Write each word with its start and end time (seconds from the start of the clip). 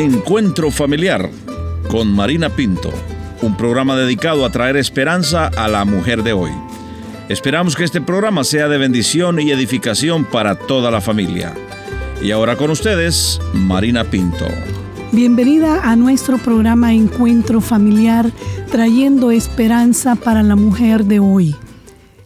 Encuentro 0.00 0.70
Familiar 0.70 1.28
con 1.90 2.10
Marina 2.10 2.48
Pinto, 2.48 2.90
un 3.42 3.54
programa 3.54 3.96
dedicado 3.96 4.46
a 4.46 4.50
traer 4.50 4.78
esperanza 4.78 5.48
a 5.48 5.68
la 5.68 5.84
mujer 5.84 6.22
de 6.22 6.32
hoy. 6.32 6.50
Esperamos 7.28 7.76
que 7.76 7.84
este 7.84 8.00
programa 8.00 8.42
sea 8.44 8.68
de 8.68 8.78
bendición 8.78 9.38
y 9.40 9.50
edificación 9.50 10.24
para 10.24 10.54
toda 10.54 10.90
la 10.90 11.02
familia. 11.02 11.52
Y 12.22 12.30
ahora 12.30 12.56
con 12.56 12.70
ustedes, 12.70 13.42
Marina 13.52 14.04
Pinto. 14.04 14.46
Bienvenida 15.12 15.82
a 15.82 15.96
nuestro 15.96 16.38
programa 16.38 16.94
Encuentro 16.94 17.60
Familiar, 17.60 18.32
trayendo 18.70 19.30
esperanza 19.30 20.14
para 20.14 20.42
la 20.42 20.56
mujer 20.56 21.04
de 21.04 21.20
hoy. 21.20 21.54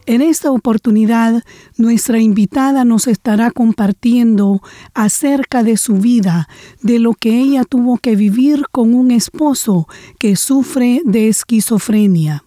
En 0.07 0.21
esta 0.21 0.51
oportunidad, 0.51 1.43
nuestra 1.79 2.21
invitada 2.21 2.85
nos 2.85 3.07
estará 3.07 3.51
compartiendo 3.51 4.61
acerca 4.93 5.63
de 5.63 5.79
su 5.79 5.95
vida, 5.95 6.47
de 6.83 6.99
lo 6.99 7.15
que 7.15 7.39
ella 7.39 7.65
tuvo 7.65 7.97
que 7.97 8.15
vivir 8.15 8.65
con 8.71 8.93
un 8.93 9.11
esposo 9.11 9.89
que 10.19 10.37
sufre 10.37 11.01
de 11.07 11.29
esquizofrenia. 11.29 12.45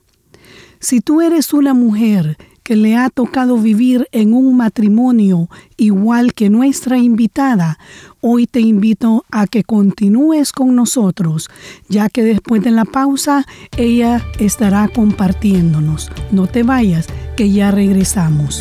Si 0.79 1.01
tú 1.01 1.21
eres 1.21 1.51
una 1.51 1.73
mujer 1.73 2.37
que 2.61 2.75
le 2.75 2.95
ha 2.95 3.09
tocado 3.09 3.57
vivir 3.57 4.07
en 4.11 4.33
un 4.33 4.57
matrimonio 4.57 5.49
igual 5.77 6.33
que 6.33 6.49
nuestra 6.49 6.97
invitada, 6.97 7.79
hoy 8.21 8.45
te 8.45 8.59
invito 8.59 9.25
a 9.31 9.47
que 9.47 9.63
continúes 9.63 10.51
con 10.51 10.75
nosotros, 10.75 11.49
ya 11.87 12.09
que 12.09 12.23
después 12.23 12.61
de 12.61 12.71
la 12.71 12.85
pausa 12.85 13.45
ella 13.77 14.21
estará 14.37 14.89
compartiéndonos. 14.89 16.11
No 16.31 16.45
te 16.47 16.63
vayas, 16.63 17.07
que 17.37 17.51
ya 17.51 17.71
regresamos. 17.71 18.59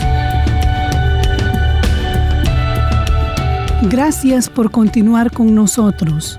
Gracias 3.91 4.49
por 4.49 4.71
continuar 4.71 5.33
con 5.33 5.55
nosotros. 5.55 6.39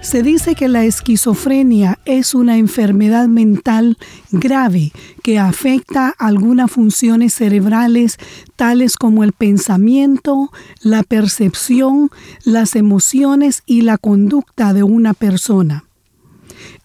Se 0.00 0.22
dice 0.22 0.54
que 0.54 0.68
la 0.68 0.84
esquizofrenia 0.84 1.98
es 2.04 2.34
una 2.34 2.58
enfermedad 2.58 3.26
mental 3.26 3.96
grave 4.32 4.92
que 5.22 5.38
afecta 5.38 6.14
algunas 6.18 6.70
funciones 6.70 7.34
cerebrales 7.34 8.18
tales 8.56 8.96
como 8.96 9.24
el 9.24 9.32
pensamiento, 9.32 10.50
la 10.82 11.02
percepción, 11.02 12.10
las 12.44 12.76
emociones 12.76 13.62
y 13.66 13.82
la 13.82 13.98
conducta 13.98 14.72
de 14.72 14.82
una 14.82 15.14
persona. 15.14 15.84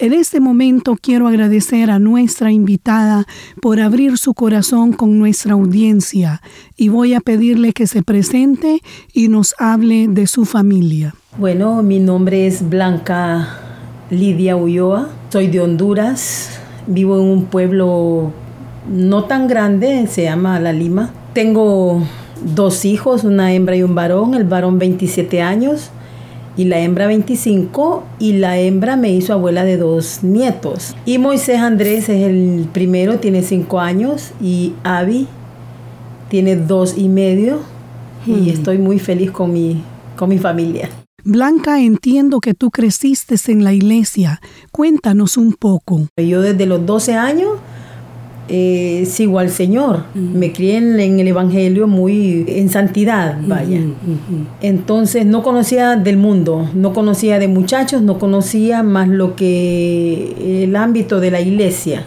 En 0.01 0.13
este 0.13 0.39
momento 0.39 0.95
quiero 0.95 1.27
agradecer 1.27 1.91
a 1.91 1.99
nuestra 1.99 2.53
invitada 2.53 3.25
por 3.61 3.81
abrir 3.81 4.17
su 4.17 4.33
corazón 4.33 4.93
con 4.93 5.19
nuestra 5.19 5.55
audiencia 5.55 6.41
y 6.77 6.87
voy 6.87 7.15
a 7.15 7.19
pedirle 7.19 7.73
que 7.73 7.85
se 7.85 8.01
presente 8.01 8.79
y 9.11 9.27
nos 9.27 9.55
hable 9.59 10.07
de 10.07 10.25
su 10.25 10.45
familia. 10.45 11.15
Bueno, 11.37 11.83
mi 11.83 11.99
nombre 11.99 12.47
es 12.47 12.69
Blanca 12.69 13.57
Lidia 14.09 14.55
Ulloa, 14.55 15.09
soy 15.27 15.47
de 15.47 15.59
Honduras, 15.59 16.61
vivo 16.87 17.17
en 17.17 17.25
un 17.25 17.45
pueblo 17.47 18.31
no 18.87 19.25
tan 19.25 19.49
grande, 19.49 20.07
se 20.07 20.23
llama 20.23 20.61
La 20.61 20.71
Lima. 20.71 21.11
Tengo 21.33 22.01
dos 22.55 22.85
hijos, 22.85 23.25
una 23.25 23.51
hembra 23.51 23.75
y 23.75 23.83
un 23.83 23.95
varón, 23.95 24.33
el 24.33 24.45
varón 24.45 24.79
27 24.79 25.41
años 25.41 25.91
y 26.59 26.65
la 26.65 26.81
hembra 26.81 27.07
25 27.07 28.03
y 28.19 28.33
la 28.33 28.59
hembra 28.59 28.97
me 28.97 29.13
hizo 29.13 29.31
abuela 29.31 29.63
de 29.63 29.77
dos 29.77 30.23
nietos. 30.23 30.93
Y 31.05 31.17
Moisés 31.17 31.59
Andrés 31.59 32.09
es 32.09 32.27
el 32.27 32.67
primero, 32.73 33.17
tiene 33.17 33.43
5 33.43 33.79
años 33.79 34.31
y 34.41 34.73
Avi 34.83 35.29
tiene 36.27 36.57
dos 36.57 36.97
y 36.97 37.07
medio 37.07 37.61
y 38.27 38.31
hmm. 38.31 38.49
estoy 38.49 38.77
muy 38.77 38.99
feliz 38.99 39.31
con 39.31 39.53
mi, 39.53 39.81
con 40.17 40.27
mi 40.27 40.37
familia. 40.37 40.89
Blanca, 41.23 41.79
entiendo 41.79 42.41
que 42.41 42.53
tú 42.53 42.71
creciste 42.71 43.35
en 43.47 43.63
la 43.63 43.71
iglesia. 43.71 44.41
Cuéntanos 44.73 45.37
un 45.37 45.53
poco. 45.53 46.07
Yo 46.17 46.41
desde 46.41 46.65
los 46.65 46.85
12 46.85 47.13
años 47.13 47.51
eh, 48.49 49.05
sigo 49.05 49.39
al 49.39 49.49
Señor. 49.49 50.05
Me 50.13 50.51
crié 50.51 50.77
en, 50.77 51.19
el 51.19 51.27
Evangelio 51.27 51.87
muy 51.87 52.45
en 52.47 52.69
santidad, 52.69 53.37
vaya. 53.45 53.81
Entonces 54.61 55.25
no 55.25 55.43
conocía 55.43 55.95
del 55.95 56.17
mundo, 56.17 56.69
no 56.73 56.93
conocía 56.93 57.39
de 57.39 57.47
muchachos, 57.47 58.01
no 58.01 58.19
conocía 58.19 58.83
más 58.83 59.07
lo 59.07 59.35
que 59.35 60.63
el 60.63 60.75
ámbito 60.75 61.19
de 61.19 61.31
la 61.31 61.41
iglesia. 61.41 62.05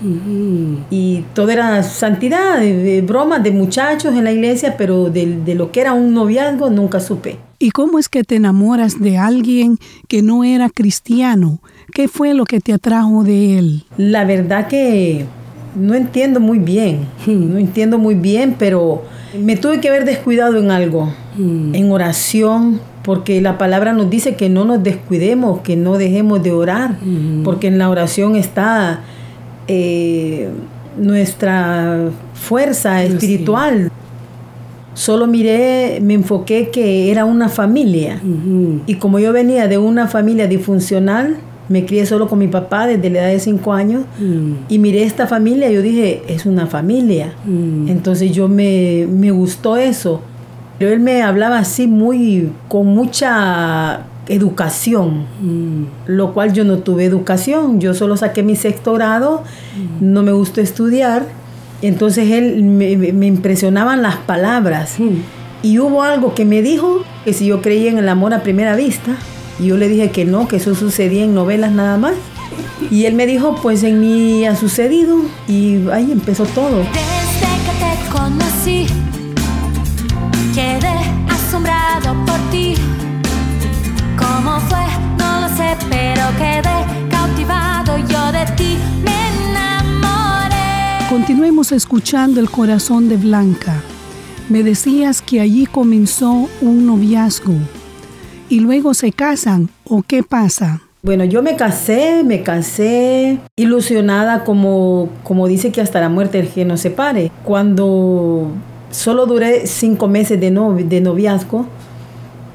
Y 0.91 1.25
todo 1.34 1.50
era 1.50 1.82
santidad, 1.82 2.60
de, 2.60 3.03
bromas 3.03 3.42
de 3.42 3.50
muchachos 3.50 4.14
en 4.14 4.24
la 4.24 4.32
iglesia, 4.32 4.76
pero 4.76 5.10
de 5.10 5.54
lo 5.54 5.72
que 5.72 5.80
era 5.80 5.92
un 5.92 6.14
noviazgo 6.14 6.70
nunca 6.70 7.00
supe. 7.00 7.38
¿Y 7.62 7.70
cómo 7.70 8.00
es 8.00 8.09
que 8.09 8.24
te 8.24 8.34
enamoras 8.34 8.98
de 8.98 9.19
alguien 9.19 9.78
que 10.09 10.20
no 10.20 10.42
era 10.42 10.69
cristiano? 10.69 11.60
¿Qué 11.94 12.09
fue 12.09 12.34
lo 12.34 12.44
que 12.44 12.59
te 12.59 12.72
atrajo 12.72 13.22
de 13.22 13.56
él? 13.56 13.84
La 13.97 14.24
verdad 14.24 14.66
que 14.66 15.26
no 15.75 15.94
entiendo 15.94 16.41
muy 16.41 16.59
bien, 16.59 17.06
no 17.27 17.59
entiendo 17.59 17.99
muy 17.99 18.15
bien, 18.15 18.56
pero 18.59 19.03
me 19.38 19.56
tuve 19.56 19.81
que 19.81 19.88
haber 19.88 20.05
descuidado 20.05 20.59
en 20.59 20.71
algo, 20.71 21.12
mm. 21.37 21.75
en 21.75 21.91
oración, 21.91 22.81
porque 23.03 23.41
la 23.41 23.59
palabra 23.59 23.93
nos 23.93 24.10
dice 24.10 24.37
que 24.37 24.49
no 24.49 24.65
nos 24.65 24.83
descuidemos, 24.83 25.60
que 25.60 25.77
no 25.77 25.99
dejemos 25.99 26.43
de 26.43 26.53
orar, 26.53 26.97
mm. 27.03 27.43
porque 27.43 27.69
en 27.69 27.78
la 27.78 27.91
oración 27.91 28.37
está 28.37 29.00
eh, 29.69 30.49
nuestra 30.99 32.10
fuerza 32.34 33.03
espiritual. 33.03 33.91
Solo 34.94 35.27
miré, 35.27 36.00
me 36.03 36.12
enfoqué 36.15 36.69
que 36.69 37.10
era 37.10 37.25
una 37.25 37.49
familia. 37.49 38.21
Y 38.87 38.97
como 38.97 39.19
yo 39.19 39.33
venía 39.33 39.66
de 39.66 39.78
una 39.78 40.06
familia 40.06 40.47
disfuncional, 40.47 41.39
me 41.68 41.84
crié 41.86 42.06
solo 42.06 42.28
con 42.28 42.38
mi 42.38 42.48
papá 42.48 42.86
desde 42.86 43.08
la 43.10 43.20
edad 43.20 43.28
de 43.28 43.40
5 43.40 43.72
años 43.72 44.02
mm. 44.18 44.52
y 44.68 44.78
miré 44.78 45.04
esta 45.04 45.26
familia 45.26 45.70
y 45.70 45.74
yo 45.74 45.82
dije, 45.82 46.22
es 46.28 46.46
una 46.46 46.66
familia. 46.66 47.34
Mm. 47.44 47.88
Entonces 47.88 48.32
yo 48.32 48.48
me, 48.48 49.06
me, 49.10 49.30
gustó 49.30 49.76
eso. 49.76 50.20
Pero 50.78 50.92
él 50.92 51.00
me 51.00 51.22
hablaba 51.22 51.58
así 51.58 51.86
muy, 51.86 52.50
con 52.68 52.86
mucha 52.86 54.02
educación, 54.28 55.26
mm. 55.40 55.84
lo 56.06 56.34
cual 56.34 56.52
yo 56.52 56.64
no 56.64 56.78
tuve 56.78 57.04
educación. 57.04 57.80
Yo 57.80 57.94
solo 57.94 58.16
saqué 58.16 58.42
mi 58.42 58.56
sexto 58.56 58.92
grado, 58.94 59.42
no 60.00 60.22
me 60.22 60.32
gustó 60.32 60.60
estudiar 60.60 61.26
entonces 61.82 62.30
él 62.30 62.62
me, 62.62 62.92
impresionaban 63.26 64.02
las 64.02 64.16
palabras. 64.16 64.96
Y 65.62 65.78
hubo 65.78 66.02
algo 66.02 66.34
que 66.34 66.44
me 66.44 66.62
dijo 66.62 67.02
que 67.24 67.32
si 67.32 67.46
yo 67.46 67.60
creía 67.60 67.90
en 67.90 67.98
el 67.98 68.08
amor 68.08 68.32
a 68.32 68.42
primera 68.42 68.76
vista, 68.76 69.16
y 69.58 69.66
yo 69.66 69.76
le 69.76 69.88
dije 69.88 70.10
que 70.10 70.24
no, 70.24 70.48
que 70.48 70.56
eso 70.56 70.74
sucedía 70.74 71.24
en 71.24 71.34
novelas 71.34 71.72
nada 71.72 71.98
más. 71.98 72.14
Y 72.90 73.04
él 73.04 73.14
me 73.14 73.26
dijo, 73.26 73.56
pues 73.62 73.82
en 73.82 74.00
mí 74.00 74.44
ha 74.46 74.56
sucedido. 74.56 75.18
Y 75.46 75.88
ahí 75.90 76.10
empezó 76.10 76.44
todo. 76.46 76.78
Desde 76.78 77.48
que 77.64 77.72
te 77.78 78.10
conocí, 78.10 78.86
quedé 80.54 80.94
asombrado 81.28 82.14
por 82.24 82.38
ti. 82.50 82.74
¿Cómo 84.18 84.58
fue? 84.60 84.84
No 85.18 85.42
lo 85.42 85.48
sé, 85.56 85.76
pero 85.88 86.22
quedé 86.38 87.08
cautivado 87.10 87.98
yo 87.98 88.32
de 88.32 88.46
ti. 88.56 88.78
Continuemos 91.08 91.72
escuchando 91.72 92.41
el 92.41 92.48
corazón 92.48 93.10
de 93.10 93.18
Blanca. 93.18 93.82
Me 94.48 94.62
decías 94.62 95.20
que 95.20 95.42
allí 95.42 95.66
comenzó 95.66 96.48
un 96.62 96.86
noviazgo 96.86 97.52
y 98.52 98.60
luego 98.60 98.92
se 98.92 99.12
casan 99.12 99.70
o 99.88 100.02
qué 100.02 100.22
pasa. 100.22 100.82
Bueno, 101.02 101.24
yo 101.24 101.42
me 101.42 101.56
casé, 101.56 102.22
me 102.22 102.42
casé 102.42 103.38
ilusionada 103.56 104.44
como, 104.44 105.08
como 105.24 105.48
dice 105.48 105.72
que 105.72 105.80
hasta 105.80 106.02
la 106.02 106.10
muerte 106.10 106.38
el 106.38 106.48
que 106.48 106.66
nos 106.66 106.80
separe. 106.80 107.32
Cuando 107.44 108.48
solo 108.91 109.24
duré 109.24 109.66
cinco 109.66 110.06
meses 110.06 110.38
de, 110.38 110.50
de 110.50 111.00
noviazgo 111.00 111.65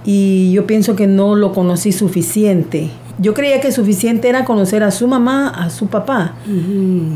y 0.06 0.51
yo 0.51 0.68
pienso 0.68 0.95
que 0.95 1.07
no 1.07 1.33
lo 1.33 1.51
conocí 1.51 1.92
suficiente. 1.92 2.92
Yo 3.18 3.33
creía 3.33 3.60
que 3.60 3.72
suficiente 3.72 4.30
era 4.30 4.45
conocer 4.45 4.83
a 4.83 4.92
su 4.92 5.07
mamá, 5.07 5.50
a 5.50 5.72
su 5.72 5.88
papá. 5.88 6.36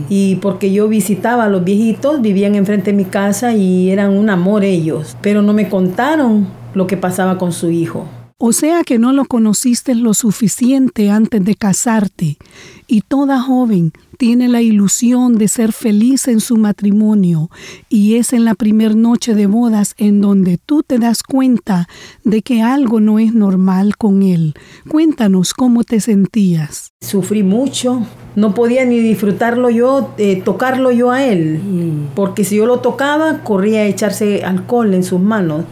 Y 0.10 0.38
porque 0.38 0.74
yo 0.74 0.88
visitaba 0.88 1.44
a 1.44 1.50
los 1.50 1.64
viejitos, 1.64 2.20
vivían 2.24 2.56
enfrente 2.56 2.90
de 2.90 2.98
mi 2.98 3.06
casa 3.06 3.54
y 3.54 3.92
eran 3.92 4.18
un 4.18 4.32
amor 4.32 4.64
ellos. 4.64 5.16
Pero 5.22 5.44
no 5.44 5.54
me 5.54 5.70
contaron 5.70 6.48
lo 6.74 6.88
que 6.88 6.98
pasaba 6.98 7.38
con 7.38 7.52
su 7.52 7.70
hijo. 7.70 8.08
O 8.44 8.54
sea 8.54 8.84
que 8.84 8.98
no 8.98 9.14
lo 9.14 9.26
conociste 9.26 9.94
lo 9.94 10.16
suficiente 10.16 11.12
antes 11.12 11.46
de 11.46 11.54
casarte. 11.54 12.40
Y 12.88 13.02
toda 13.02 13.40
joven 13.40 13.94
tiene 14.18 14.48
la 14.48 14.64
ilusión 14.64 15.38
de 15.38 15.48
ser 15.48 15.72
feliz 15.72 16.28
en 16.28 16.40
su 16.40 16.58
matrimonio 16.58 17.52
y 17.88 18.16
es 18.16 18.34
en 18.34 18.44
la 18.44 18.56
primer 18.56 18.96
noche 18.96 19.36
de 19.36 19.46
bodas 19.46 19.94
en 20.00 20.22
donde 20.22 20.58
tú 20.58 20.82
te 20.82 20.98
das 20.98 21.22
cuenta 21.22 21.88
de 22.24 22.42
que 22.42 22.64
algo 22.64 23.00
no 23.00 23.20
es 23.20 23.36
normal 23.36 23.96
con 23.96 24.24
él. 24.24 24.56
Cuéntanos 24.90 25.54
cómo 25.54 25.84
te 25.84 26.00
sentías. 26.00 26.94
Sufrí 27.00 27.44
mucho, 27.44 28.08
no 28.36 28.56
podía 28.56 28.86
ni 28.86 28.98
disfrutarlo 28.98 29.70
yo, 29.70 30.16
eh, 30.18 30.42
tocarlo 30.44 30.90
yo 30.90 31.12
a 31.12 31.24
él, 31.24 31.60
mm. 31.60 32.16
porque 32.16 32.44
si 32.44 32.56
yo 32.56 32.66
lo 32.66 32.80
tocaba 32.80 33.44
corría 33.44 33.82
a 33.82 33.86
echarse 33.86 34.44
alcohol 34.44 34.96
en 34.96 35.04
sus 35.04 35.20
manos. 35.20 35.66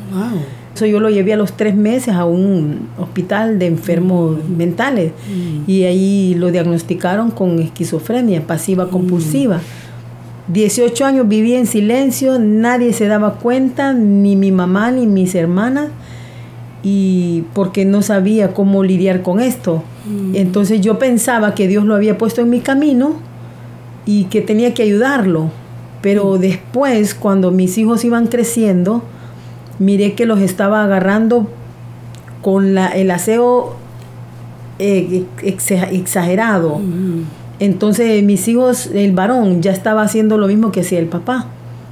Yo 0.86 1.00
lo 1.00 1.10
llevé 1.10 1.34
a 1.34 1.38
los 1.38 1.54
tres 1.54 1.76
meses 1.76 2.14
a 2.16 2.26
un 2.26 2.88
hospital 2.98 3.60
de 3.60 3.68
enfermos 3.68 4.38
Mm. 4.38 4.58
mentales 4.58 5.12
y 5.68 5.84
ahí 5.84 6.34
lo 6.36 6.52
diagnosticaron 6.52 7.32
con 7.32 7.60
esquizofrenia 7.60 8.46
pasiva 8.46 8.86
Mm. 8.86 8.90
compulsiva. 8.90 9.60
18 10.48 11.06
años 11.06 11.28
viví 11.28 11.54
en 11.54 11.68
silencio, 11.68 12.40
nadie 12.40 12.92
se 12.94 13.08
daba 13.08 13.36
cuenta, 13.36 13.94
ni 13.94 14.36
mi 14.36 14.52
mamá 14.52 14.90
ni 14.92 15.06
mis 15.06 15.36
hermanas, 15.36 15.90
y 16.82 17.44
porque 17.54 17.86
no 17.86 18.02
sabía 18.02 18.54
cómo 18.54 18.84
lidiar 18.84 19.22
con 19.22 19.40
esto. 19.42 19.84
Entonces 20.34 20.82
yo 20.82 20.98
pensaba 20.98 21.54
que 21.54 21.68
Dios 21.68 21.84
lo 21.86 21.94
había 21.94 22.18
puesto 22.18 22.42
en 22.42 22.50
mi 22.50 22.62
camino 22.62 23.14
y 24.08 24.24
que 24.26 24.42
tenía 24.42 24.74
que 24.74 24.82
ayudarlo. 24.84 25.52
Pero 26.02 26.38
después, 26.40 27.14
cuando 27.14 27.52
mis 27.52 27.78
hijos 27.78 28.04
iban 28.06 28.26
creciendo, 28.28 29.04
miré 29.80 30.14
que 30.14 30.26
los 30.26 30.40
estaba 30.42 30.84
agarrando 30.84 31.48
con 32.42 32.74
la, 32.76 32.88
el 32.90 33.12
aseo 33.12 33.76
eh, 34.80 35.24
exa- 35.42 35.90
exagerado. 35.92 36.80
Entonces 37.60 38.24
mis 38.24 38.48
hijos, 38.48 38.88
el 38.94 39.12
varón, 39.12 39.62
ya 39.62 39.72
estaba 39.72 40.02
haciendo 40.04 40.38
lo 40.38 40.48
mismo 40.48 40.72
que 40.72 40.82
hacía 40.82 41.00
el 41.00 41.08
papá. 41.08 41.48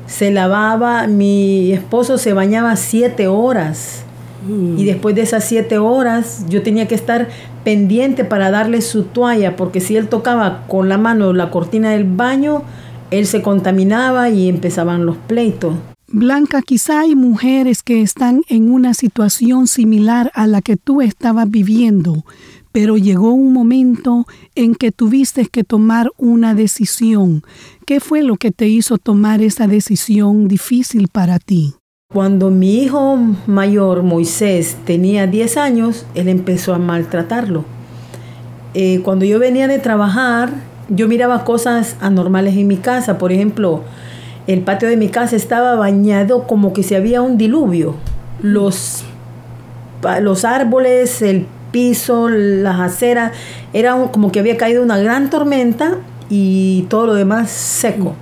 Se 0.05 0.31
lavaba, 0.31 1.07
mi 1.07 1.73
esposo 1.73 2.17
se 2.17 2.31
bañaba 2.33 2.75
siete 2.77 3.27
horas. 3.27 4.03
Y 4.77 4.85
después 4.85 5.13
de 5.15 5.23
esas 5.23 5.43
siete 5.43 5.77
horas 5.77 6.45
yo 6.47 6.61
tenía 6.63 6.87
que 6.87 6.95
estar 6.95 7.27
pendiente 7.65 8.23
para 8.23 8.49
darle 8.49 8.81
su 8.81 9.03
toalla, 9.03 9.57
porque 9.57 9.81
si 9.81 9.97
él 9.97 10.07
tocaba 10.07 10.63
con 10.69 10.87
la 10.87 10.97
mano 10.97 11.33
la 11.33 11.49
cortina 11.51 11.89
del 11.91 12.05
baño, 12.05 12.61
él 13.11 13.25
se 13.25 13.41
contaminaba 13.41 14.29
y 14.29 14.47
empezaban 14.47 15.05
los 15.05 15.17
pleitos. 15.17 15.73
Blanca, 16.09 16.61
quizá 16.61 17.01
hay 17.01 17.15
mujeres 17.15 17.83
que 17.83 18.01
están 18.01 18.41
en 18.47 18.71
una 18.71 18.93
situación 18.93 19.67
similar 19.67 20.31
a 20.35 20.47
la 20.47 20.61
que 20.61 20.77
tú 20.77 21.01
estabas 21.01 21.49
viviendo, 21.51 22.23
pero 22.71 22.95
llegó 22.95 23.33
un 23.33 23.51
momento 23.51 24.25
en 24.55 24.73
que 24.73 24.93
tuviste 24.93 25.47
que 25.47 25.65
tomar 25.65 26.09
una 26.17 26.53
decisión. 26.53 27.43
¿Qué 27.85 27.99
fue 27.99 28.23
lo 28.23 28.37
que 28.37 28.51
te 28.51 28.69
hizo 28.69 28.97
tomar 28.97 29.41
esa 29.41 29.67
decisión 29.67 30.47
difícil 30.47 31.09
para 31.09 31.39
ti? 31.39 31.75
Cuando 32.13 32.51
mi 32.51 32.83
hijo 32.83 33.17
mayor, 33.45 34.01
Moisés, 34.01 34.77
tenía 34.85 35.27
10 35.27 35.57
años, 35.57 36.05
él 36.15 36.29
empezó 36.29 36.73
a 36.73 36.79
maltratarlo. 36.79 37.65
Eh, 38.73 39.01
cuando 39.03 39.25
yo 39.25 39.39
venía 39.39 39.67
de 39.67 39.79
trabajar, 39.79 40.53
yo 40.87 41.09
miraba 41.09 41.43
cosas 41.43 41.97
anormales 41.99 42.55
en 42.55 42.67
mi 42.67 42.77
casa. 42.77 43.17
Por 43.17 43.33
ejemplo, 43.33 43.83
el 44.47 44.61
patio 44.61 44.87
de 44.89 44.97
mi 44.97 45.09
casa 45.09 45.35
estaba 45.35 45.75
bañado 45.75 46.43
como 46.47 46.73
que 46.73 46.81
si 46.83 46.95
había 46.95 47.21
un 47.21 47.37
diluvio. 47.37 47.95
Los, 48.41 49.03
los 50.21 50.45
árboles, 50.45 51.21
el 51.21 51.45
piso, 51.71 52.29
las 52.29 52.79
aceras, 52.79 53.31
era 53.73 53.93
un- 53.95 54.07
como 54.07 54.31
que 54.31 54.39
había 54.39 54.57
caído 54.57 54.81
una 54.83 54.97
gran 54.97 55.29
tormenta 55.29 55.97
y 56.29 56.85
todo 56.89 57.07
lo 57.07 57.13
demás 57.13 57.49
seco. 57.51 58.15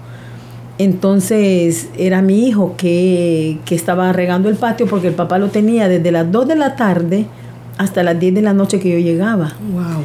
Entonces 0.77 1.89
era 1.97 2.21
mi 2.21 2.47
hijo 2.47 2.75
que, 2.77 3.59
que 3.65 3.75
estaba 3.75 4.11
regando 4.11 4.49
el 4.49 4.55
patio 4.55 4.87
porque 4.87 5.07
el 5.07 5.13
papá 5.13 5.37
lo 5.37 5.47
tenía 5.49 5.87
desde 5.87 6.11
las 6.11 6.29
2 6.31 6.47
de 6.49 6.55
la 6.55 6.75
tarde 6.75 7.27
hasta 7.77 8.03
las 8.03 8.19
10 8.19 8.35
de 8.35 8.41
la 8.41 8.53
noche 8.53 8.79
que 8.79 8.89
yo 8.91 8.97
llegaba. 8.99 9.53
Wow. 9.71 10.03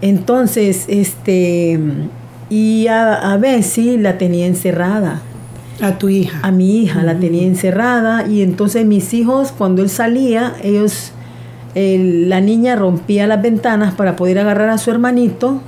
Entonces, 0.00 0.84
este, 0.88 1.78
y 2.50 2.86
a, 2.86 3.32
a 3.32 3.36
Bessie 3.36 3.98
la 3.98 4.16
tenía 4.18 4.46
encerrada, 4.46 5.20
A 5.80 5.98
tu 5.98 6.08
hija. 6.08 6.38
a 6.42 6.50
mi 6.52 6.78
hija 6.82 7.02
la 7.02 7.18
tenía 7.18 7.42
encerrada 7.44 8.26
y 8.28 8.42
entonces 8.42 8.84
mis 8.86 9.12
hijos 9.14 9.52
cuando 9.56 9.82
él 9.82 9.88
salía, 9.88 10.52
ellos, 10.62 11.12
el- 11.74 12.28
la 12.28 12.40
niña 12.40 12.76
rompía 12.76 13.26
las 13.26 13.40
ventanas 13.42 13.94
para 13.94 14.14
poder 14.14 14.38
agarrar 14.38 14.68
a 14.68 14.78
su 14.78 14.90
hermanito 14.90 15.60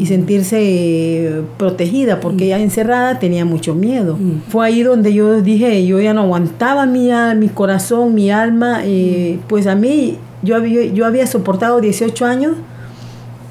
y 0.00 0.06
sentirse 0.06 0.56
eh, 0.60 1.42
protegida 1.58 2.18
porque 2.20 2.46
ella 2.46 2.58
encerrada 2.58 3.18
tenía 3.18 3.44
mucho 3.44 3.74
miedo. 3.74 4.18
Fue 4.48 4.66
ahí 4.66 4.82
donde 4.82 5.12
yo 5.12 5.40
dije, 5.42 5.86
yo 5.86 6.00
ya 6.00 6.14
no 6.14 6.22
aguantaba 6.22 6.86
mi, 6.86 7.10
mi 7.36 7.48
corazón, 7.48 8.14
mi 8.14 8.30
alma, 8.30 8.80
eh, 8.84 9.38
pues 9.48 9.66
a 9.66 9.74
mí 9.74 10.16
yo 10.42 10.56
había, 10.56 10.86
yo 10.86 11.04
había 11.06 11.26
soportado 11.26 11.80
18 11.80 12.24
años 12.26 12.54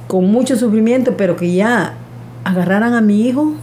con 0.07 0.25
mucho 0.31 0.55
sufrimiento, 0.57 1.13
pero 1.15 1.35
que 1.35 1.53
ya 1.53 1.93
agarraran 2.43 2.93
a 2.95 3.01
mi 3.01 3.27
hijo, 3.27 3.53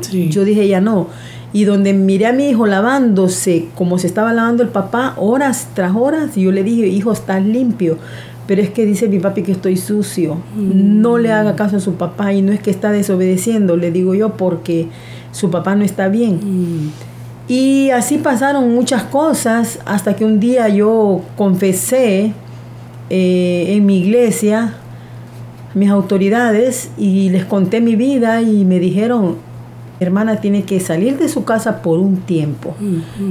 sí. 0.00 0.28
yo 0.28 0.44
dije 0.44 0.68
ya 0.68 0.80
no. 0.82 1.06
Y 1.52 1.64
donde 1.64 1.92
miré 1.92 2.26
a 2.26 2.32
mi 2.32 2.48
hijo 2.48 2.66
lavándose 2.66 3.66
como 3.74 3.98
se 3.98 4.06
estaba 4.06 4.32
lavando 4.32 4.62
el 4.62 4.70
papá, 4.70 5.14
horas 5.16 5.68
tras 5.74 5.94
horas, 5.94 6.36
y 6.36 6.42
yo 6.42 6.52
le 6.52 6.64
dije, 6.64 6.86
hijo, 6.86 7.12
estás 7.12 7.44
limpio. 7.44 7.98
Pero 8.46 8.62
es 8.62 8.70
que 8.70 8.84
dice 8.84 9.08
mi 9.08 9.18
papi 9.18 9.42
que 9.42 9.52
estoy 9.52 9.76
sucio. 9.76 10.38
No 10.56 11.18
le 11.18 11.32
haga 11.32 11.54
caso 11.54 11.76
a 11.76 11.80
su 11.80 11.94
papá 11.94 12.32
y 12.32 12.42
no 12.42 12.52
es 12.52 12.60
que 12.60 12.70
está 12.70 12.90
desobedeciendo, 12.90 13.76
le 13.76 13.90
digo 13.90 14.14
yo, 14.14 14.36
porque 14.36 14.88
su 15.30 15.50
papá 15.50 15.74
no 15.76 15.84
está 15.84 16.08
bien. 16.08 16.92
Y 17.48 17.90
así 17.90 18.18
pasaron 18.18 18.74
muchas 18.74 19.02
cosas 19.04 19.78
hasta 19.84 20.16
que 20.16 20.24
un 20.24 20.40
día 20.40 20.68
yo 20.68 21.22
confesé 21.36 22.32
eh, 23.10 23.66
en 23.68 23.84
mi 23.84 23.98
iglesia 23.98 24.74
a 25.74 25.78
mis 25.78 25.90
autoridades 25.90 26.90
y 26.96 27.28
les 27.30 27.44
conté 27.44 27.80
mi 27.80 27.96
vida 27.96 28.42
y 28.42 28.64
me 28.64 28.78
dijeron, 28.78 29.36
hermana 30.02 30.40
tiene 30.40 30.64
que 30.64 30.80
salir 30.80 31.18
de 31.18 31.28
su 31.28 31.44
casa 31.44 31.82
por 31.82 31.98
un 31.98 32.16
tiempo. 32.18 32.74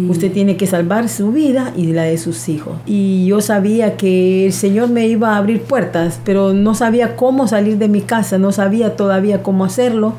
Usted 0.10 0.32
tiene 0.32 0.58
que 0.58 0.68
salvar 0.68 1.10
su 1.10 1.32
vida 1.32 1.72
y 1.76 1.88
la 1.94 2.04
de 2.04 2.18
sus 2.18 2.50
hijos. 2.50 2.74
Y 2.86 3.26
yo 3.26 3.42
sabía 3.42 3.98
que 3.98 4.46
el 4.46 4.54
Señor 4.54 4.90
me 4.90 5.08
iba 5.08 5.36
a 5.36 5.38
abrir 5.38 5.62
puertas, 5.62 6.20
pero 6.24 6.54
no 6.54 6.74
sabía 6.76 7.16
cómo 7.16 7.48
salir 7.48 7.78
de 7.78 7.88
mi 7.88 8.02
casa, 8.02 8.38
no 8.38 8.52
sabía 8.52 8.96
todavía 8.96 9.44
cómo 9.44 9.66
hacerlo. 9.66 10.14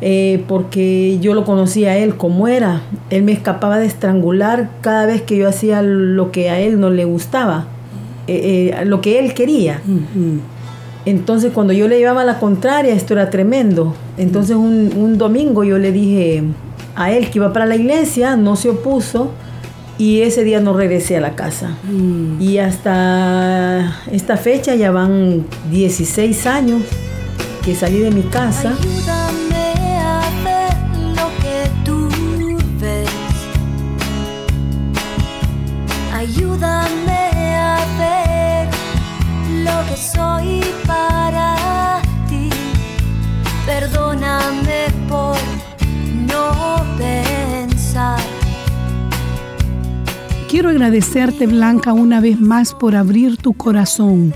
eh, 0.00 0.44
porque 0.46 1.18
yo 1.20 1.34
lo 1.34 1.44
conocía 1.44 1.90
a 1.90 1.96
él 1.96 2.16
como 2.16 2.46
era. 2.46 2.82
Él 3.10 3.24
me 3.24 3.32
escapaba 3.32 3.78
de 3.78 3.86
estrangular 3.86 4.70
cada 4.80 5.06
vez 5.06 5.22
que 5.22 5.36
yo 5.36 5.48
hacía 5.48 5.82
lo 5.82 6.30
que 6.30 6.50
a 6.50 6.60
él 6.60 6.78
no 6.78 6.90
le 6.90 7.04
gustaba, 7.04 7.66
eh, 8.28 8.72
eh, 8.78 8.84
lo 8.84 9.00
que 9.00 9.18
él 9.18 9.34
quería. 9.34 9.80
Entonces 11.08 11.52
cuando 11.54 11.72
yo 11.72 11.88
le 11.88 11.96
llevaba 11.96 12.22
la 12.22 12.38
contraria, 12.38 12.92
esto 12.92 13.14
era 13.14 13.30
tremendo. 13.30 13.94
Entonces 14.18 14.56
un, 14.56 14.92
un 14.94 15.16
domingo 15.16 15.64
yo 15.64 15.78
le 15.78 15.90
dije 15.90 16.42
a 16.96 17.12
él 17.12 17.30
que 17.30 17.38
iba 17.38 17.50
para 17.50 17.64
la 17.64 17.76
iglesia, 17.76 18.36
no 18.36 18.56
se 18.56 18.68
opuso 18.68 19.30
y 19.96 20.20
ese 20.20 20.44
día 20.44 20.60
no 20.60 20.74
regresé 20.74 21.16
a 21.16 21.20
la 21.20 21.34
casa. 21.34 21.70
Y 22.38 22.58
hasta 22.58 24.02
esta 24.12 24.36
fecha 24.36 24.74
ya 24.74 24.90
van 24.90 25.46
16 25.70 26.46
años 26.46 26.82
que 27.64 27.74
salí 27.74 28.00
de 28.00 28.10
mi 28.10 28.22
casa. 28.22 28.74
Que 39.88 39.96
soy 39.96 40.60
para 40.86 42.00
ti. 42.28 42.50
Perdóname 43.66 44.86
por 45.08 45.36
no 46.26 46.84
pensar. 46.96 48.20
Quiero 50.48 50.70
agradecerte, 50.70 51.46
Blanca, 51.46 51.92
una 51.92 52.20
vez 52.20 52.40
más 52.40 52.74
por 52.74 52.96
abrir 52.96 53.36
tu 53.36 53.52
corazón. 53.52 54.34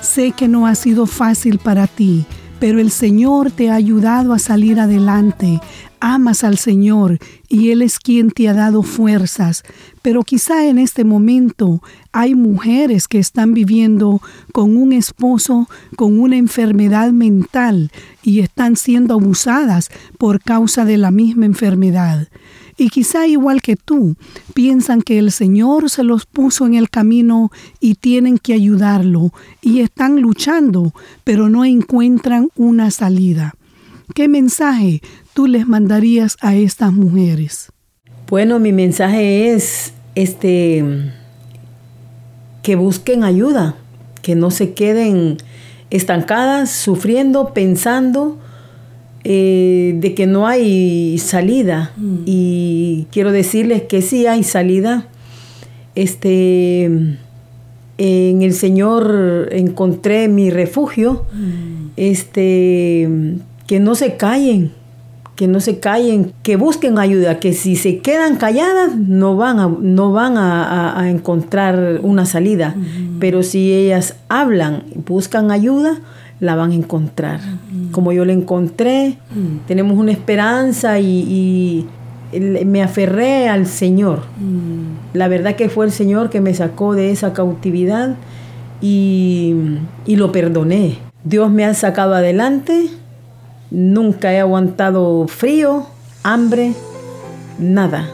Sé 0.00 0.32
que 0.32 0.48
no 0.48 0.66
ha 0.66 0.74
sido 0.74 1.06
fácil 1.06 1.58
para 1.58 1.86
ti, 1.86 2.26
pero 2.64 2.80
el 2.80 2.90
Señor 2.90 3.50
te 3.50 3.68
ha 3.68 3.74
ayudado 3.74 4.32
a 4.32 4.38
salir 4.38 4.80
adelante. 4.80 5.60
Amas 6.00 6.44
al 6.44 6.56
Señor 6.56 7.18
y 7.46 7.72
Él 7.72 7.82
es 7.82 7.98
quien 7.98 8.30
te 8.30 8.48
ha 8.48 8.54
dado 8.54 8.82
fuerzas. 8.82 9.64
Pero 10.00 10.22
quizá 10.22 10.64
en 10.64 10.78
este 10.78 11.04
momento 11.04 11.82
hay 12.10 12.34
mujeres 12.34 13.06
que 13.06 13.18
están 13.18 13.52
viviendo 13.52 14.22
con 14.54 14.78
un 14.78 14.94
esposo 14.94 15.68
con 15.96 16.18
una 16.18 16.38
enfermedad 16.38 17.12
mental 17.12 17.92
y 18.22 18.40
están 18.40 18.76
siendo 18.76 19.12
abusadas 19.12 19.90
por 20.16 20.40
causa 20.40 20.86
de 20.86 20.96
la 20.96 21.10
misma 21.10 21.44
enfermedad. 21.44 22.28
Y 22.76 22.88
quizá 22.88 23.26
igual 23.26 23.62
que 23.62 23.76
tú, 23.76 24.16
piensan 24.52 25.02
que 25.02 25.18
el 25.18 25.30
Señor 25.30 25.90
se 25.90 26.02
los 26.02 26.26
puso 26.26 26.66
en 26.66 26.74
el 26.74 26.90
camino 26.90 27.50
y 27.80 27.94
tienen 27.94 28.38
que 28.38 28.54
ayudarlo 28.54 29.32
y 29.62 29.80
están 29.80 30.20
luchando, 30.20 30.92
pero 31.22 31.48
no 31.48 31.64
encuentran 31.64 32.48
una 32.56 32.90
salida. 32.90 33.54
¿Qué 34.14 34.28
mensaje 34.28 35.00
tú 35.32 35.46
les 35.46 35.66
mandarías 35.66 36.36
a 36.40 36.54
estas 36.54 36.92
mujeres? 36.92 37.70
Bueno, 38.28 38.58
mi 38.58 38.72
mensaje 38.72 39.52
es 39.52 39.92
este 40.14 41.12
que 42.62 42.76
busquen 42.76 43.24
ayuda, 43.24 43.76
que 44.22 44.34
no 44.34 44.50
se 44.50 44.72
queden 44.72 45.36
estancadas, 45.90 46.70
sufriendo, 46.70 47.52
pensando 47.52 48.38
eh, 49.24 49.94
de 49.98 50.14
que 50.14 50.26
no 50.26 50.46
hay 50.46 51.18
salida. 51.18 51.92
Y 52.26 53.06
quiero 53.10 53.32
decirles 53.32 53.82
que 53.82 54.02
sí 54.02 54.26
hay 54.26 54.42
salida. 54.42 55.08
Este, 55.94 56.84
en 56.84 58.42
el 58.42 58.52
Señor 58.52 59.48
encontré 59.52 60.28
mi 60.28 60.50
refugio. 60.50 61.24
Mm. 61.32 61.74
Este, 61.96 63.08
que 63.66 63.80
no 63.80 63.94
se 63.94 64.16
callen, 64.16 64.72
que 65.36 65.48
no 65.48 65.60
se 65.60 65.78
callen, 65.78 66.32
que 66.42 66.56
busquen 66.56 66.98
ayuda, 66.98 67.40
que 67.40 67.52
si 67.52 67.76
se 67.76 67.98
quedan 67.98 68.36
calladas 68.36 68.96
no 68.96 69.36
van 69.36 69.58
a, 69.58 69.68
no 69.68 70.12
van 70.12 70.36
a, 70.36 71.08
encontrar 71.08 72.00
una 72.02 72.26
salida, 72.26 72.74
pero 73.18 73.42
si 73.42 73.72
ellas 73.72 74.16
hablan, 74.28 74.84
buscan 75.06 75.50
ayuda, 75.50 75.98
la 76.44 76.54
van 76.54 76.70
a 76.70 76.74
encontrar. 76.74 77.40
Como 77.90 78.12
yo 78.12 78.24
la 78.24 78.32
encontré, 78.32 79.18
tenemos 79.66 79.98
una 79.98 80.12
esperanza 80.12 81.00
y, 81.00 81.86
me 82.32 82.82
aferré 82.82 83.48
al 83.48 83.66
Señor. 83.66 84.22
La 85.12 85.28
verdad 85.28 85.56
que 85.56 85.68
fue 85.68 85.86
el 85.86 85.92
Señor 85.92 86.30
que 86.30 86.40
me 86.40 86.54
sacó 86.54 86.94
de 86.94 87.10
esa 87.10 87.32
cautividad 87.32 88.16
y, 88.80 89.54
y 90.06 90.16
lo 90.16 90.32
perdoné. 90.32 90.98
Dios 91.24 91.50
me 91.50 91.64
ha 91.64 91.72
sacado 91.74 92.14
adelante 92.14 92.90
Nunca 93.74 94.32
he 94.32 94.38
aguantado 94.38 95.26
frío, 95.26 95.86
hambre, 96.22 96.74
nada. 97.58 98.08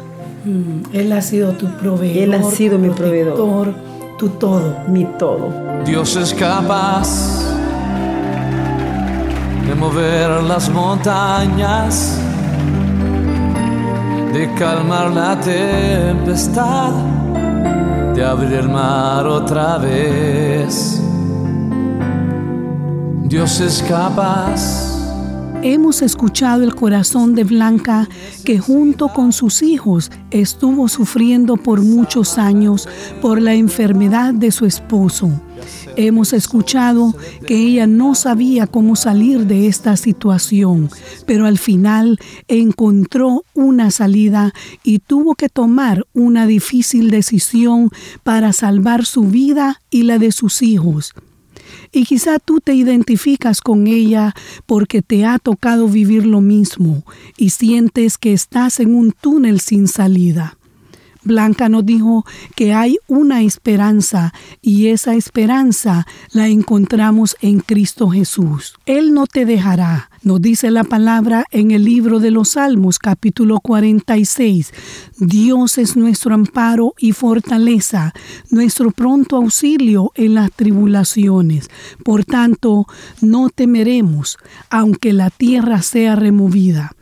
Mm, 0.46 0.96
él 0.96 1.12
ha 1.12 1.20
sido 1.20 1.52
tu 1.52 1.66
proveedor. 1.76 2.22
Él 2.22 2.32
ha 2.32 2.42
sido 2.44 2.78
mi 2.78 2.88
proveedor. 2.88 3.74
Tu 4.16 4.30
todo. 4.30 4.74
Mi 4.88 5.04
todo. 5.18 5.52
Dios 5.84 6.16
es 6.16 6.32
capaz 6.32 7.49
mover 9.80 10.42
las 10.42 10.68
montañas, 10.68 12.20
de 14.34 14.54
calmar 14.58 15.10
la 15.10 15.40
tempestad, 15.40 16.92
de 18.14 18.22
abrir 18.22 18.52
el 18.52 18.68
mar 18.68 19.26
otra 19.26 19.78
vez. 19.78 21.00
Dios 23.24 23.60
es 23.60 23.82
capaz 23.88 24.89
Hemos 25.62 26.00
escuchado 26.00 26.64
el 26.64 26.74
corazón 26.74 27.34
de 27.34 27.44
Blanca 27.44 28.08
que 28.46 28.58
junto 28.58 29.08
con 29.08 29.32
sus 29.32 29.62
hijos 29.62 30.10
estuvo 30.30 30.88
sufriendo 30.88 31.58
por 31.58 31.82
muchos 31.82 32.38
años 32.38 32.88
por 33.20 33.42
la 33.42 33.52
enfermedad 33.52 34.32
de 34.32 34.52
su 34.52 34.64
esposo. 34.64 35.30
Hemos 35.96 36.32
escuchado 36.32 37.14
que 37.46 37.56
ella 37.56 37.86
no 37.86 38.14
sabía 38.14 38.66
cómo 38.66 38.96
salir 38.96 39.46
de 39.46 39.66
esta 39.66 39.98
situación, 39.98 40.88
pero 41.26 41.44
al 41.44 41.58
final 41.58 42.18
encontró 42.48 43.44
una 43.52 43.90
salida 43.90 44.54
y 44.82 45.00
tuvo 45.00 45.34
que 45.34 45.50
tomar 45.50 46.06
una 46.14 46.46
difícil 46.46 47.10
decisión 47.10 47.90
para 48.22 48.54
salvar 48.54 49.04
su 49.04 49.24
vida 49.24 49.82
y 49.90 50.04
la 50.04 50.18
de 50.18 50.32
sus 50.32 50.62
hijos. 50.62 51.12
Y 51.92 52.04
quizá 52.04 52.38
tú 52.38 52.60
te 52.60 52.74
identificas 52.74 53.60
con 53.60 53.86
ella 53.86 54.34
porque 54.66 55.02
te 55.02 55.24
ha 55.24 55.38
tocado 55.38 55.88
vivir 55.88 56.24
lo 56.24 56.40
mismo 56.40 57.04
y 57.36 57.50
sientes 57.50 58.16
que 58.18 58.32
estás 58.32 58.80
en 58.80 58.94
un 58.94 59.12
túnel 59.12 59.60
sin 59.60 59.88
salida. 59.88 60.56
Blanca 61.22 61.68
nos 61.68 61.84
dijo 61.84 62.24
que 62.54 62.72
hay 62.72 62.98
una 63.06 63.42
esperanza 63.42 64.32
y 64.62 64.86
esa 64.88 65.14
esperanza 65.14 66.06
la 66.32 66.48
encontramos 66.48 67.36
en 67.40 67.60
Cristo 67.60 68.08
Jesús. 68.08 68.74
Él 68.86 69.12
no 69.12 69.26
te 69.26 69.44
dejará, 69.44 70.09
nos 70.22 70.40
dice 70.40 70.70
la 70.70 70.84
palabra 70.84 71.44
en 71.50 71.70
el 71.70 71.84
libro 71.84 72.18
de 72.20 72.30
los 72.30 72.50
Salmos 72.50 72.98
capítulo 72.98 73.60
46. 73.60 74.72
Dios 75.18 75.78
es 75.78 75.96
nuestro 75.96 76.34
amparo 76.34 76.94
y 76.98 77.12
fortaleza, 77.12 78.12
nuestro 78.50 78.90
pronto 78.90 79.36
auxilio 79.36 80.12
en 80.14 80.34
las 80.34 80.52
tribulaciones. 80.52 81.70
Por 82.04 82.24
tanto, 82.24 82.86
no 83.20 83.48
temeremos, 83.48 84.38
aunque 84.68 85.12
la 85.12 85.30
tierra 85.30 85.82
sea 85.82 86.16
removida 86.16 86.92